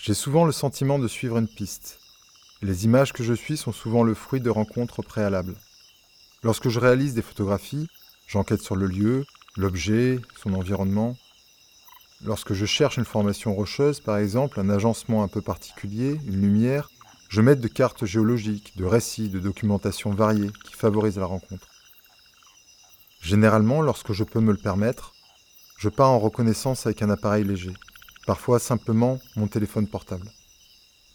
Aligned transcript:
J'ai 0.00 0.14
souvent 0.14 0.44
le 0.44 0.52
sentiment 0.52 1.00
de 1.00 1.08
suivre 1.08 1.38
une 1.38 1.48
piste. 1.48 1.98
Les 2.62 2.84
images 2.84 3.12
que 3.12 3.24
je 3.24 3.34
suis 3.34 3.56
sont 3.56 3.72
souvent 3.72 4.04
le 4.04 4.14
fruit 4.14 4.40
de 4.40 4.48
rencontres 4.48 5.02
préalables. 5.02 5.56
Lorsque 6.44 6.68
je 6.68 6.78
réalise 6.78 7.14
des 7.14 7.22
photographies, 7.22 7.88
j'enquête 8.28 8.62
sur 8.62 8.76
le 8.76 8.86
lieu, 8.86 9.26
l'objet, 9.56 10.20
son 10.40 10.54
environnement. 10.54 11.16
Lorsque 12.24 12.52
je 12.52 12.64
cherche 12.64 12.96
une 12.96 13.04
formation 13.04 13.52
rocheuse, 13.52 13.98
par 13.98 14.18
exemple, 14.18 14.60
un 14.60 14.70
agencement 14.70 15.24
un 15.24 15.28
peu 15.28 15.42
particulier, 15.42 16.20
une 16.26 16.42
lumière, 16.42 16.90
je 17.28 17.40
mets 17.40 17.56
de 17.56 17.68
cartes 17.68 18.06
géologiques, 18.06 18.74
de 18.76 18.84
récits, 18.84 19.28
de 19.28 19.40
documentation 19.40 20.10
variées 20.10 20.52
qui 20.64 20.74
favorisent 20.74 21.18
la 21.18 21.26
rencontre. 21.26 21.66
Généralement, 23.20 23.82
lorsque 23.82 24.12
je 24.12 24.22
peux 24.22 24.40
me 24.40 24.52
le 24.52 24.58
permettre, 24.58 25.12
je 25.76 25.88
pars 25.88 26.10
en 26.10 26.20
reconnaissance 26.20 26.86
avec 26.86 27.02
un 27.02 27.10
appareil 27.10 27.42
léger, 27.42 27.74
parfois 28.28 28.58
simplement 28.58 29.18
mon 29.36 29.46
téléphone 29.46 29.86
portable. 29.86 30.30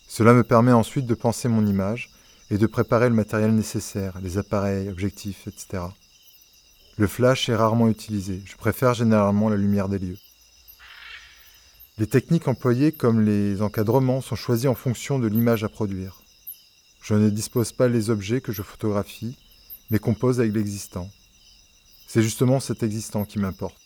Cela 0.08 0.34
me 0.34 0.44
permet 0.44 0.72
ensuite 0.72 1.06
de 1.06 1.14
penser 1.14 1.48
mon 1.48 1.64
image 1.64 2.10
et 2.50 2.58
de 2.58 2.66
préparer 2.66 3.08
le 3.08 3.14
matériel 3.14 3.54
nécessaire, 3.54 4.20
les 4.24 4.40
appareils, 4.40 4.90
objectifs, 4.90 5.46
etc. 5.46 5.84
Le 6.98 7.06
flash 7.06 7.50
est 7.50 7.56
rarement 7.56 7.88
utilisé, 7.88 8.42
je 8.46 8.56
préfère 8.56 8.96
généralement 8.96 9.48
la 9.48 9.58
lumière 9.58 9.90
des 9.90 10.00
lieux. 10.00 10.18
Les 12.00 12.08
techniques 12.08 12.48
employées 12.48 12.92
comme 12.92 13.22
les 13.22 13.62
encadrements 13.62 14.22
sont 14.22 14.36
choisies 14.36 14.68
en 14.68 14.74
fonction 14.74 15.20
de 15.20 15.28
l'image 15.28 15.64
à 15.64 15.70
produire. 15.70 16.20
Je 17.04 17.14
ne 17.14 17.30
dispose 17.30 17.74
pas 17.74 17.88
les 17.88 18.10
objets 18.10 18.42
que 18.42 18.52
je 18.52 18.64
photographie, 18.64 19.38
mais 19.92 20.00
compose 20.00 20.40
avec 20.40 20.56
l'existant. 20.56 21.08
C'est 22.08 22.24
justement 22.24 22.60
cet 22.60 22.82
existant 22.82 23.24
qui 23.24 23.38
m'importe. 23.38 23.83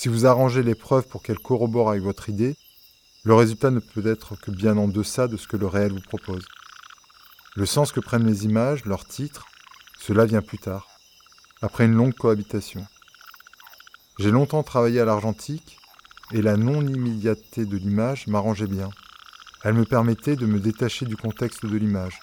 Si 0.00 0.08
vous 0.08 0.24
arrangez 0.24 0.62
l'épreuve 0.62 1.06
pour 1.08 1.22
qu'elle 1.22 1.38
corrobore 1.38 1.90
avec 1.90 2.02
votre 2.02 2.30
idée, 2.30 2.56
le 3.22 3.34
résultat 3.34 3.70
ne 3.70 3.80
peut 3.80 4.06
être 4.06 4.34
que 4.34 4.50
bien 4.50 4.78
en 4.78 4.88
deçà 4.88 5.28
de 5.28 5.36
ce 5.36 5.46
que 5.46 5.58
le 5.58 5.66
réel 5.66 5.92
vous 5.92 6.00
propose. 6.00 6.46
Le 7.54 7.66
sens 7.66 7.92
que 7.92 8.00
prennent 8.00 8.26
les 8.26 8.46
images, 8.46 8.86
leur 8.86 9.04
titre, 9.04 9.44
cela 9.98 10.24
vient 10.24 10.40
plus 10.40 10.56
tard, 10.56 10.88
après 11.60 11.84
une 11.84 11.92
longue 11.92 12.14
cohabitation. 12.14 12.86
J'ai 14.18 14.30
longtemps 14.30 14.62
travaillé 14.62 15.00
à 15.00 15.04
l'argentique 15.04 15.76
et 16.32 16.40
la 16.40 16.56
non-immédiateté 16.56 17.66
de 17.66 17.76
l'image 17.76 18.26
m'arrangeait 18.26 18.66
bien. 18.66 18.88
Elle 19.64 19.74
me 19.74 19.84
permettait 19.84 20.36
de 20.36 20.46
me 20.46 20.60
détacher 20.60 21.04
du 21.04 21.18
contexte 21.18 21.66
de 21.66 21.76
l'image 21.76 22.20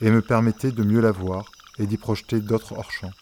et 0.00 0.10
me 0.10 0.22
permettait 0.22 0.72
de 0.72 0.82
mieux 0.82 1.02
la 1.02 1.12
voir 1.12 1.52
et 1.78 1.84
d'y 1.84 1.98
projeter 1.98 2.40
d'autres 2.40 2.72
hors-champs. 2.72 3.12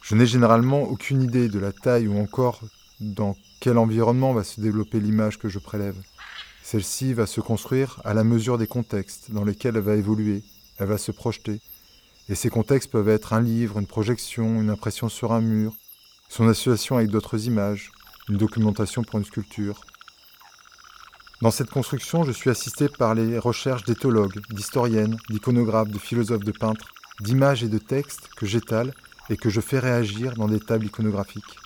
Je 0.00 0.14
n'ai 0.14 0.24
généralement 0.24 0.84
aucune 0.84 1.20
idée 1.20 1.50
de 1.50 1.58
la 1.58 1.70
taille 1.70 2.08
ou 2.08 2.18
encore 2.18 2.62
dans 3.00 3.36
quel 3.60 3.78
environnement 3.78 4.32
va 4.32 4.44
se 4.44 4.60
développer 4.60 5.00
l'image 5.00 5.38
que 5.38 5.48
je 5.48 5.58
prélève? 5.58 5.96
Celle-ci 6.62 7.14
va 7.14 7.26
se 7.26 7.40
construire 7.40 8.00
à 8.04 8.14
la 8.14 8.24
mesure 8.24 8.58
des 8.58 8.66
contextes 8.66 9.30
dans 9.30 9.44
lesquels 9.44 9.76
elle 9.76 9.82
va 9.82 9.96
évoluer, 9.96 10.42
elle 10.78 10.88
va 10.88 10.98
se 10.98 11.12
projeter. 11.12 11.60
Et 12.28 12.34
ces 12.34 12.50
contextes 12.50 12.90
peuvent 12.90 13.08
être 13.08 13.32
un 13.32 13.40
livre, 13.40 13.78
une 13.78 13.86
projection, 13.86 14.60
une 14.60 14.70
impression 14.70 15.08
sur 15.08 15.32
un 15.32 15.40
mur, 15.40 15.74
son 16.28 16.46
association 16.46 16.96
avec 16.96 17.08
d'autres 17.08 17.46
images, 17.46 17.90
une 18.28 18.36
documentation 18.36 19.02
pour 19.02 19.18
une 19.18 19.24
sculpture. 19.24 19.80
Dans 21.40 21.50
cette 21.50 21.70
construction, 21.70 22.24
je 22.24 22.32
suis 22.32 22.50
assisté 22.50 22.88
par 22.88 23.14
les 23.14 23.38
recherches 23.38 23.84
d'éthologues, 23.84 24.40
d'historiennes, 24.50 25.16
d'iconographes, 25.30 25.88
de 25.88 25.98
philosophes, 25.98 26.44
de 26.44 26.52
peintres, 26.52 26.88
d'images 27.20 27.62
et 27.62 27.68
de 27.68 27.78
textes 27.78 28.28
que 28.36 28.44
j'étale 28.44 28.92
et 29.30 29.36
que 29.36 29.48
je 29.48 29.60
fais 29.60 29.78
réagir 29.78 30.34
dans 30.34 30.48
des 30.48 30.60
tables 30.60 30.86
iconographiques. 30.86 31.56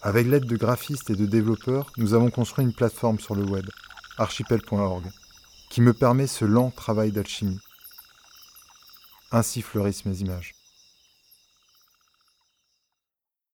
Avec 0.00 0.26
l'aide 0.28 0.46
de 0.46 0.56
graphistes 0.56 1.10
et 1.10 1.16
de 1.16 1.26
développeurs, 1.26 1.92
nous 1.96 2.14
avons 2.14 2.30
construit 2.30 2.64
une 2.64 2.72
plateforme 2.72 3.18
sur 3.18 3.34
le 3.34 3.44
web, 3.44 3.66
archipel.org, 4.16 5.04
qui 5.70 5.80
me 5.80 5.92
permet 5.92 6.26
ce 6.26 6.44
lent 6.44 6.70
travail 6.70 7.10
d'alchimie. 7.10 7.60
Ainsi 9.32 9.60
fleurissent 9.60 10.04
mes 10.04 10.20
images. 10.20 10.57